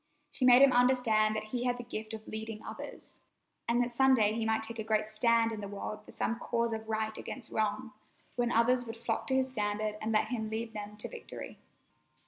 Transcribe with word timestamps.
She 0.31 0.45
made 0.45 0.63
him 0.63 0.73
understand 0.73 1.35
that 1.35 1.43
he 1.43 1.65
had 1.65 1.77
the 1.77 1.83
gift 1.83 2.15
of 2.15 2.27
leading 2.27 2.63
others, 2.65 3.21
and 3.67 3.79
that 3.83 3.91
some 3.91 4.15
day 4.15 4.33
he 4.33 4.47
might 4.47 4.63
take 4.63 4.79
a 4.79 4.83
great 4.83 5.07
stand 5.07 5.51
in 5.51 5.61
the 5.61 5.67
world 5.67 6.03
for 6.03 6.09
some 6.09 6.39
cause 6.39 6.73
of 6.73 6.89
Right 6.89 7.15
against 7.19 7.51
Wrong, 7.51 7.93
when 8.35 8.51
others 8.51 8.87
would 8.87 8.97
flock 8.97 9.27
to 9.27 9.35
his 9.35 9.51
standard 9.51 9.99
and 10.01 10.11
let 10.11 10.29
him 10.29 10.49
lead 10.49 10.73
them 10.73 10.97
to 10.97 11.07
victory. 11.07 11.59